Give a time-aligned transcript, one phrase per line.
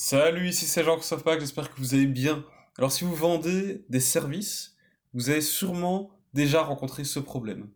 [0.00, 2.44] Salut, ici c'est Jean-Christophe Pack, j'espère que vous allez bien.
[2.78, 4.76] Alors si vous vendez des services,
[5.12, 7.68] vous avez sûrement déjà rencontré ce problème.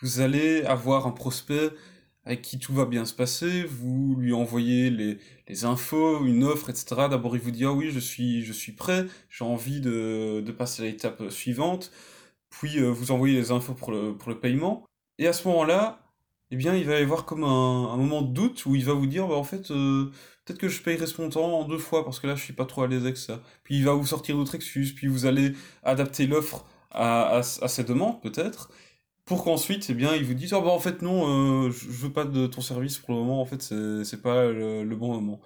[0.00, 1.70] Vous allez avoir un prospect
[2.24, 7.08] avec qui tout va bien se passer, vous lui envoyez les, infos, une offre, etc.
[7.10, 10.84] D'abord il vous dit ah oui je suis je suis prêt, j'ai envie de, passer
[10.84, 11.90] à l'étape suivante,
[12.48, 14.84] puis euh, vous envoyez les infos pour le, pour le paiement,
[15.18, 16.05] et à ce moment-là,
[16.50, 19.06] eh bien, il va y avoir comme un, moment de doute où il va vous
[19.06, 20.10] dire, bah, en fait, euh,
[20.44, 22.82] peut-être que je payerai ce en deux fois parce que là, je suis pas trop
[22.82, 23.42] à l'aise avec ça.
[23.64, 27.84] Puis il va vous sortir d'autres excuses, puis vous allez adapter l'offre à, à, ses
[27.84, 28.70] demandes, peut-être,
[29.24, 32.12] pour qu'ensuite, eh bien, il vous dise, oh, bah, en fait, non, euh, je veux
[32.12, 35.40] pas de ton service pour le moment, en fait, c'est pas le, bon moment.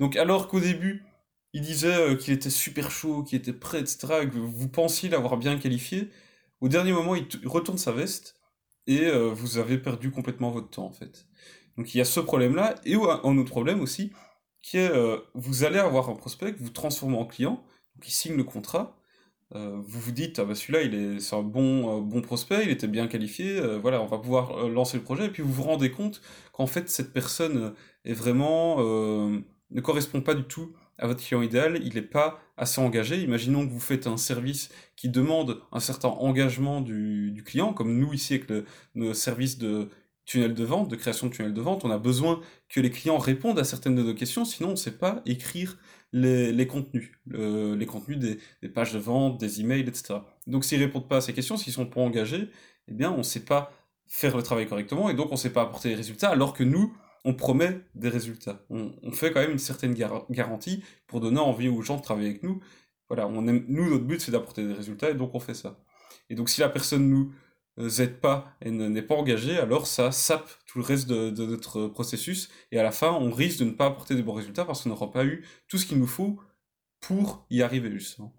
[0.00, 1.04] Donc, alors qu'au début,
[1.52, 5.08] il disait euh, qu'il était super chaud, qu'il était prêt, etc., et que vous pensiez
[5.08, 6.10] l'avoir bien qualifié,
[6.60, 8.33] au dernier moment, il retourne sa veste,
[8.86, 11.26] et euh, vous avez perdu complètement votre temps en fait.
[11.76, 14.12] Donc il y a ce problème-là, et un autre problème aussi,
[14.62, 17.64] qui est euh, vous allez avoir un prospect vous transformez en client,
[18.00, 18.96] qui signe le contrat,
[19.54, 22.70] euh, vous vous dites ah bah celui-là il est c'est un bon bon prospect, il
[22.70, 25.90] était bien qualifié, voilà on va pouvoir lancer le projet, et puis vous vous rendez
[25.90, 31.42] compte qu'en fait cette personne est vraiment ne correspond pas du tout à votre client
[31.42, 33.20] idéal, il n'est pas assez engagé.
[33.20, 38.12] Imaginons que vous faites un service qui demande un certain engagement du, client, comme nous
[38.12, 38.64] ici avec le,
[38.94, 39.90] nos services de
[40.24, 43.18] tunnel de vente, de création de tunnel de vente, on a besoin que les clients
[43.18, 45.78] répondent à certaines de nos questions, sinon on ne sait pas écrire
[46.12, 50.20] les, contenus, les contenus des, pages de vente, des emails, etc.
[50.46, 52.48] Donc s'ils répondent pas à ces questions, s'ils sont pas engagés,
[52.88, 53.72] eh bien on ne sait pas
[54.06, 56.64] faire le travail correctement et donc on ne sait pas apporter les résultats, alors que
[56.64, 58.64] nous, on promet des résultats.
[58.70, 62.42] On, fait quand même une certaine garantie pour donner envie aux gens de travailler avec
[62.42, 62.62] nous.
[63.08, 65.78] Voilà, on nous, notre but, c'est d'apporter des résultats, et donc on fait ça.
[66.30, 67.32] Et donc si la personne nous
[67.78, 71.86] euh, aide pas et n'est pas engagée, alors ça sape tout le reste de, notre
[71.88, 74.82] processus, et à la fin, on risque de ne pas apporter des bons résultats parce
[74.82, 76.38] qu'on n'aura pas eu tout ce qu'il nous faut
[77.00, 78.34] pour y arriver, justement.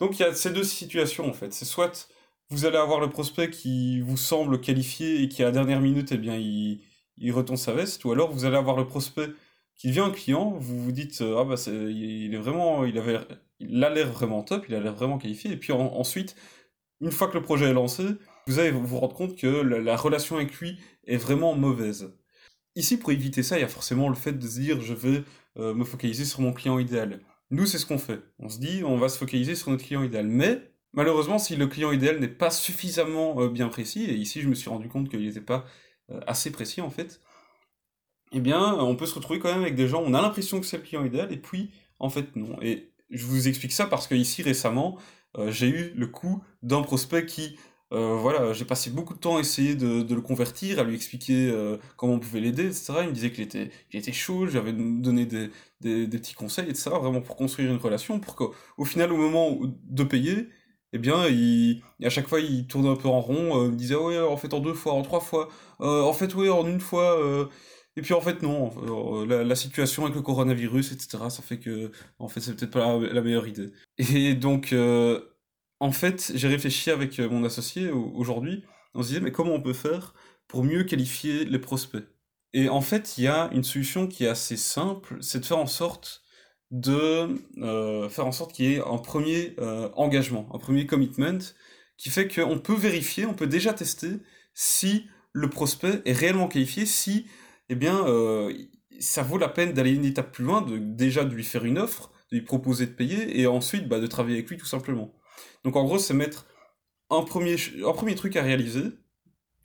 [0.00, 1.52] Donc il y a ces deux situations, en fait.
[1.52, 2.08] C'est soit
[2.50, 6.12] vous allez avoir le prospect qui vous semble qualifié et qui à la dernière minute,
[6.12, 6.82] eh bien, il
[7.18, 9.28] il retourne sa veste, ou alors vous allez avoir le prospect
[9.74, 13.18] qui devient un client, vous vous dites ah bah il est vraiment, il avait,
[13.60, 16.36] il a l'air vraiment top, il a l'air vraiment qualifié, et puis ensuite,
[17.00, 18.04] une fois que le projet est lancé,
[18.46, 22.14] vous allez vous rendre compte que la, relation avec lui est vraiment mauvaise.
[22.74, 25.24] Ici, pour éviter ça, il y a forcément le fait de se dire je vais
[25.58, 27.20] euh, me focaliser sur mon client idéal.
[27.50, 28.20] Nous, c'est ce qu'on fait.
[28.38, 30.60] On se dit on va se focaliser sur notre client idéal, mais
[30.92, 34.54] malheureusement, si le client idéal n'est pas suffisamment euh, bien précis, et ici je me
[34.54, 35.85] suis rendu compte qu'il n'était pas euh,
[36.26, 37.20] assez précis en fait,
[38.32, 40.66] eh bien, on peut se retrouver quand même avec des gens, on a l'impression que
[40.66, 42.58] c'est le client idéal, et puis, en fait, non.
[42.60, 44.98] Et je vous explique ça parce que ici, récemment,
[45.38, 47.56] euh, j'ai eu le coup d'un prospect qui,
[47.92, 51.54] euh, voilà, j'ai passé beaucoup de temps à essayer de, le convertir, à lui expliquer
[51.96, 52.94] comment on pouvait l'aider, etc.
[53.02, 55.50] Il me disait qu'il était, qu'il était chaud, j'avais donné des,
[55.80, 56.90] des, petits conseils, etc.
[56.90, 60.48] Vraiment pour construire une relation, pour qu'au final, au moment de payer,
[60.96, 61.26] eh bien,
[62.06, 64.54] à chaque fois, il tournait un peu en rond, euh, il disait, ouais, en fait,
[64.54, 65.48] en deux fois, en trois fois,
[65.80, 67.46] euh, en fait, oui, en une fois, euh,
[67.96, 68.72] et puis en fait, non,
[69.26, 73.20] la, situation avec le coronavirus, etc., ça fait que, en fait, c'est peut-être pas la,
[73.20, 73.72] meilleure idée.
[73.98, 74.74] Et donc,
[75.80, 78.64] en fait, j'ai réfléchi avec mon associé aujourd'hui,
[78.94, 80.14] on se disait, mais comment on peut faire
[80.48, 82.04] pour mieux qualifier les prospects?
[82.54, 85.58] Et en fait, il y a une solution qui est assez simple, c'est de faire
[85.58, 86.22] en sorte
[86.70, 91.38] de euh, faire en sorte qu'il y ait un premier euh, engagement, un premier commitment,
[91.96, 94.10] qui fait qu'on peut vérifier, on peut déjà tester
[94.54, 97.26] si le prospect est réellement qualifié, si
[97.68, 98.52] eh bien, euh,
[99.00, 101.78] ça vaut la peine d'aller une étape plus loin, de déjà de lui faire une
[101.78, 105.14] offre, de lui proposer de payer, et ensuite bah, de travailler avec lui tout simplement.
[105.64, 106.46] Donc en gros, c'est mettre
[107.10, 108.84] un premier, un premier truc à réaliser,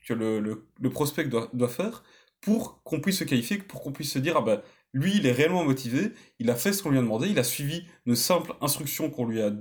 [0.06, 2.04] que le, le, prospect doit, doit faire,
[2.42, 4.64] pour qu'on puisse se qualifier, pour qu'on puisse se dire, ah bah,
[4.94, 7.44] lui, il est réellement motivé, il a fait ce qu'on lui a demandé, il a
[7.44, 9.52] suivi une simple instruction qu'on lui a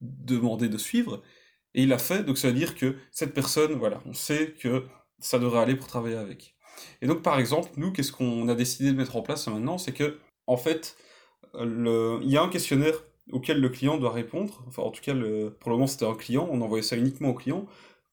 [0.00, 1.22] demandé de suivre,
[1.74, 4.84] et il a fait, donc ça veut dire que cette personne, voilà, on sait que
[5.18, 6.54] ça devrait aller pour travailler avec.
[7.00, 9.92] Et donc, par exemple, nous, qu'est-ce qu'on a décidé de mettre en place maintenant, c'est
[9.92, 10.96] que, en fait,
[11.54, 13.02] il y a un questionnaire
[13.32, 16.48] auquel le client doit répondre, enfin, en tout cas, pour le moment, c'était un client,
[16.50, 17.66] on envoyait ça uniquement au client,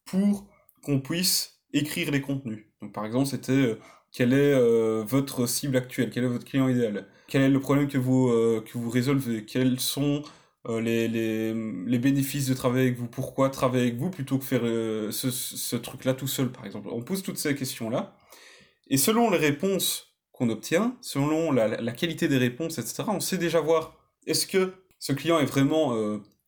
[0.05, 0.47] pour
[0.81, 2.65] qu'on puisse écrire les contenus.
[2.81, 3.79] Donc, par exemple, c'était euh,
[4.13, 7.87] quelle est euh, votre cible actuelle, quel est votre client idéal, quel est le problème
[7.87, 10.21] que vous, euh, que vous résolvez, quels sont
[10.69, 14.45] euh, les, les, les, bénéfices de travailler avec vous, pourquoi travailler avec vous plutôt que
[14.45, 16.89] faire ce, ce truc-là tout seul, par exemple?
[16.91, 18.15] On pose toutes ces questions-là,
[18.87, 23.37] et selon les réponses qu'on obtient, selon la, la, qualité des réponses, etc., on sait
[23.37, 25.95] déjà voir est-ce que ce client est vraiment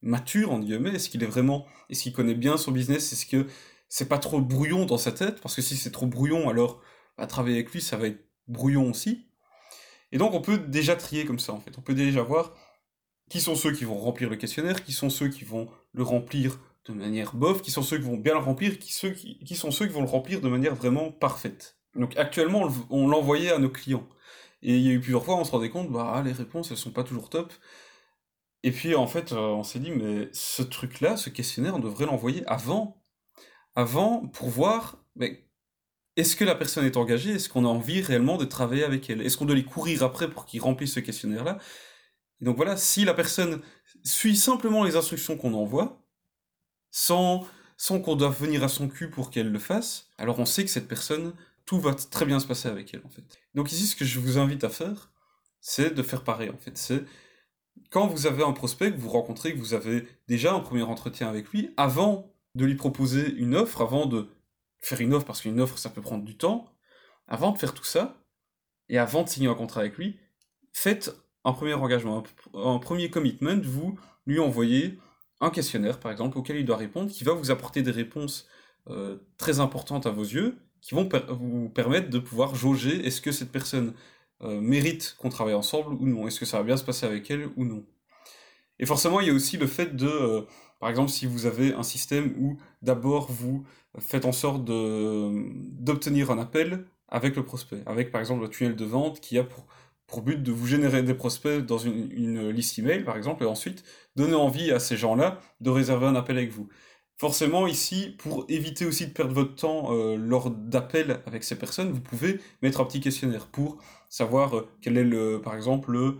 [0.02, 3.48] mature, en guillemets, est-ce qu'il est vraiment, est-ce qu'il connaît bien son business, est-ce que
[3.90, 6.82] c'est pas trop brouillon dans sa tête, parce que si c'est trop brouillon, alors
[7.18, 9.28] à travailler avec lui, ça va être brouillon aussi.
[10.12, 11.78] Et donc on peut déjà trier comme ça en fait.
[11.78, 12.54] On peut déjà voir
[13.30, 16.60] qui sont ceux qui vont remplir le questionnaire, qui sont ceux qui vont le remplir
[16.86, 19.56] de manière bof, qui sont ceux qui vont bien le remplir, qui, ceux qui, qui
[19.56, 21.78] sont ceux qui vont le remplir de manière vraiment parfaite.
[21.96, 24.08] Donc actuellement, on l'envoyait à nos clients.
[24.62, 26.78] Et il y a eu plusieurs fois, on se rendait compte, bah les réponses, elles
[26.78, 27.54] sont pas toujours top.
[28.64, 32.06] Et puis en fait, euh, on s'est dit, mais ce truc-là, ce questionnaire, on devrait
[32.06, 33.02] l'envoyer avant.
[33.76, 35.48] Avant, pour voir, mais
[36.16, 37.32] est-ce que la personne est engagée?
[37.32, 39.22] Est-ce qu'on a envie réellement de travailler avec elle?
[39.22, 41.58] Est-ce qu'on doit les courir après pour qu'ils remplissent ce questionnaire-là?
[42.42, 43.62] Et donc voilà, si la personne
[44.04, 46.02] suit simplement les instructions qu'on envoie,
[46.92, 47.46] sans,
[47.78, 50.70] sans qu'on doive venir à son cul pour qu'elle le fasse, alors on sait que
[50.70, 51.34] cette personne,
[51.66, 53.24] tout va très bien se passer avec elle en fait.
[53.54, 55.12] Donc ici, ce que je vous invite à faire,
[55.60, 56.78] c'est de faire pareil en fait.
[56.78, 57.04] C'est
[57.90, 61.28] quand vous avez un prospect que vous rencontrez, que vous avez déjà un premier entretien
[61.28, 64.30] avec lui, avant de lui proposer une offre, avant de
[64.86, 66.72] faire une offre, parce qu'une offre ça peut prendre du temps,
[67.28, 68.22] avant de faire tout ça,
[68.88, 70.20] et avant de signer un contrat avec lui,
[70.74, 72.24] faites un premier engagement,
[72.54, 73.98] un, premier commitment, vous
[74.28, 75.00] lui envoyez
[75.42, 78.48] un questionnaire par exemple auquel il doit répondre, qui va vous apporter des réponses
[78.90, 83.32] euh, très importantes à vos yeux, qui vont vous permettre de pouvoir jauger est-ce que
[83.32, 83.96] cette personne
[84.44, 87.32] euh, mérite qu'on travaille ensemble ou non, est-ce que ça va bien se passer avec
[87.32, 87.84] elle ou non?
[88.80, 90.42] Et forcément, il y a aussi le fait de, euh,
[90.80, 93.66] par exemple, si vous avez un système où d'abord vous
[94.00, 98.86] faites en sorte d'obtenir un appel avec le prospect, avec par exemple le tunnel de
[98.86, 99.66] vente qui a pour,
[100.08, 103.48] pour but de vous générer des prospects dans une, une liste email, par exemple, et
[103.48, 103.84] ensuite
[104.16, 106.68] donner envie à ces gens-là de réserver un appel avec vous.
[107.18, 111.92] Forcément, ici, pour éviter aussi de perdre votre temps euh, lors d'appels avec ces personnes,
[111.92, 113.78] vous pouvez mettre un petit questionnaire pour
[114.10, 116.18] savoir euh, quel est le, par exemple, le,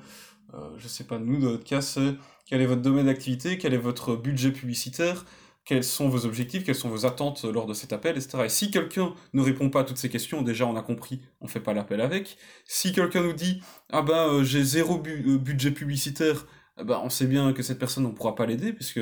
[0.78, 2.16] je sais pas, nous, dans notre cas, c'est
[2.46, 5.26] quel est votre domaine d'activité, quel est votre budget publicitaire,
[5.66, 8.44] quels sont vos objectifs, quelles sont vos attentes lors de cet appel, etc.
[8.46, 11.48] Et si quelqu'un ne répond pas à toutes ces questions, déjà on a compris, on
[11.48, 12.38] fait pas l'appel avec.
[12.66, 13.62] Si quelqu'un nous dit,
[13.92, 16.46] ah ben j'ai zéro budget publicitaire,
[16.80, 19.02] eh ben on sait bien que cette personne on pourra pas l'aider, puisque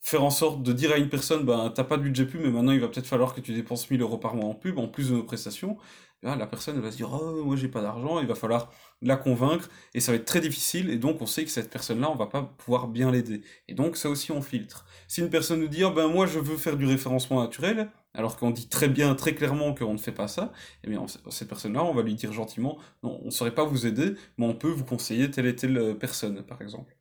[0.00, 2.50] faire en sorte de dire à une personne, ben, t'as pas de budget pub, mais
[2.50, 4.88] maintenant il va peut-être falloir que tu dépenses 1000 euros par mois en pub, en
[4.88, 5.76] plus de nos prestations,
[6.22, 8.70] la personne va se dire, oh, moi j'ai pas d'argent, il va falloir
[9.00, 12.10] la convaincre, et ça va être très difficile, et donc on sait que cette personne-là,
[12.10, 13.42] on va pas pouvoir bien l'aider.
[13.68, 14.86] Et donc ça aussi on filtre.
[15.08, 18.36] Si une personne nous dit, oh, ben moi je veux faire du référencement naturel, alors
[18.36, 20.52] qu'on dit très bien, très clairement qu'on ne fait pas ça,
[20.84, 23.86] eh bien cette personne-là, on va lui dire gentiment, non, on ne saurait pas vous
[23.86, 26.96] aider, mais on peut vous conseiller telle et telle personne, par exemple.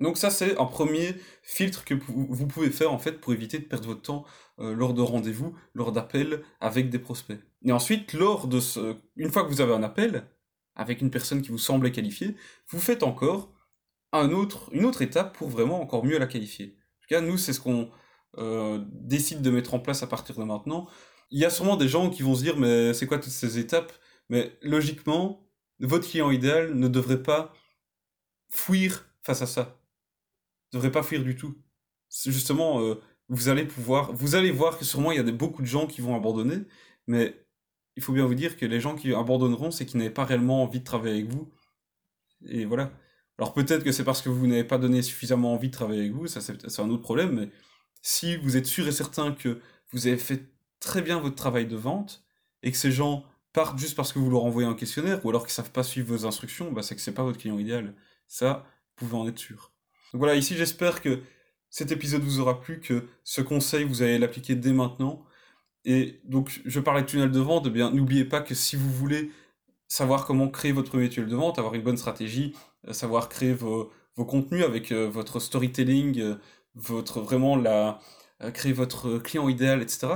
[0.00, 3.64] Donc ça, c'est un premier filtre que vous pouvez faire en fait pour éviter de
[3.64, 4.24] perdre votre temps
[4.58, 7.38] euh, lors de rendez-vous, lors d'appels avec des prospects.
[7.64, 10.28] Et ensuite, lors de ce, une fois que vous avez un appel
[10.74, 12.36] avec une personne qui vous semble qualifiée,
[12.68, 13.54] vous faites encore
[14.12, 16.76] une autre étape pour vraiment encore mieux la qualifier.
[16.76, 17.90] En tout cas, nous, c'est ce qu'on
[18.38, 20.88] euh, décide de mettre en place à partir de maintenant.
[21.30, 23.58] Il y a sûrement des gens qui vont se dire, mais c'est quoi toutes ces
[23.58, 23.92] étapes?
[24.28, 25.48] Mais logiquement,
[25.80, 27.52] votre client idéal ne devrait pas
[28.48, 29.83] fuir face à ça
[30.74, 31.56] devrait pas fuir du tout.
[32.26, 35.66] Justement, euh, vous allez pouvoir, vous allez voir que sûrement il y a beaucoup de
[35.66, 36.58] gens qui vont abandonner,
[37.06, 37.36] mais
[37.96, 40.62] il faut bien vous dire que les gens qui abandonneront, c'est qu'ils n'avaient pas réellement
[40.62, 41.50] envie de travailler avec vous.
[42.46, 42.92] Et voilà.
[43.38, 46.12] Alors peut-être que c'est parce que vous n'avez pas donné suffisamment envie de travailler avec
[46.12, 47.50] vous, ça c'est un autre problème, mais
[48.02, 49.60] si vous êtes sûr et certain que
[49.90, 50.44] vous avez fait
[50.80, 52.24] très bien votre travail de vente,
[52.62, 55.44] et que ces gens partent juste parce que vous leur envoyez un questionnaire, ou alors
[55.44, 57.94] qu'ils savent pas suivre vos instructions, bah c'est que c'est pas votre client idéal.
[58.28, 58.66] Ça,
[58.98, 59.73] vous pouvez en être sûr.
[60.12, 61.20] Donc voilà, ici j'espère que
[61.70, 65.24] cet épisode vous aura plu, que ce conseil vous allez l'appliquer dès maintenant.
[65.84, 68.90] Et donc je parlais de tunnel de vente, eh bien n'oubliez pas que si vous
[68.90, 69.30] voulez
[69.88, 72.54] savoir comment créer votre premier tunnel de vente, avoir une bonne stratégie,
[72.88, 76.34] euh, savoir créer vos, contenus avec euh, votre storytelling, euh,
[76.74, 77.98] votre vraiment la
[78.52, 80.08] créer votre client idéal, etc.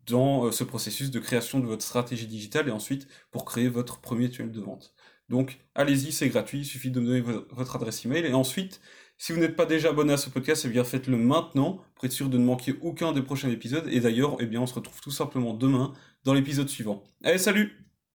[0.06, 4.00] dans euh, ce processus de création de votre stratégie digitale et ensuite pour créer votre
[4.00, 4.94] premier tunnel de vente.
[5.28, 8.80] Donc allez-y, c'est gratuit, il suffit de me donner votre adresse email et ensuite
[9.16, 12.12] si vous n'êtes pas déjà abonné à ce podcast, eh bien faites-le maintenant pour être
[12.12, 13.86] sûr de ne manquer aucun des prochains épisodes.
[13.90, 15.92] Et d'ailleurs, eh bien on se retrouve tout simplement demain
[16.24, 17.04] dans l'épisode suivant.
[17.22, 17.84] Allez, salut